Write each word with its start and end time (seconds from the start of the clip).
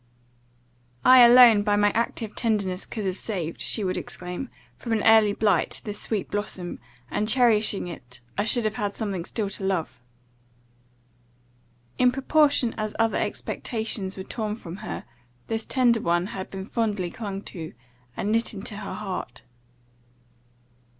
"I, 1.05 1.19
alone, 1.19 1.61
by 1.61 1.75
my 1.75 1.91
active 1.91 2.35
tenderness, 2.35 2.87
could 2.87 3.05
have 3.05 3.17
saved," 3.17 3.61
she 3.61 3.83
would 3.83 3.97
exclaim, 3.97 4.49
"from 4.75 4.93
an 4.93 5.03
early 5.03 5.31
blight, 5.31 5.79
this 5.83 6.01
sweet 6.01 6.31
blossom; 6.31 6.79
and, 7.11 7.27
cherishing 7.29 7.85
it, 7.85 8.19
I 8.35 8.43
should 8.43 8.65
have 8.65 8.77
had 8.81 8.95
something 8.95 9.25
still 9.25 9.47
to 9.51 9.63
love." 9.63 9.99
In 11.99 12.11
proportion 12.11 12.73
as 12.79 12.95
other 12.97 13.19
expectations 13.19 14.17
were 14.17 14.23
torn 14.23 14.55
from 14.55 14.77
her, 14.77 15.05
this 15.45 15.67
tender 15.67 16.01
one 16.01 16.25
had 16.33 16.49
been 16.49 16.65
fondly 16.65 17.11
clung 17.11 17.43
to, 17.53 17.73
and 18.17 18.31
knit 18.31 18.55
into 18.55 18.77
her 18.77 18.93
heart. 18.95 19.43